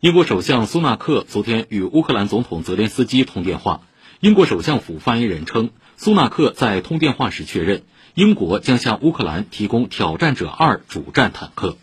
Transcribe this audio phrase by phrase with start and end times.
[0.00, 3.80] 英国首相苏纳克昨天与乌克兰总统泽连斯基通电话。
[4.20, 7.84] 英国首相府发言人称苏纳克在通电话时确认
[8.14, 11.78] 英国将向乌克兰提供挑战者二主战坦克。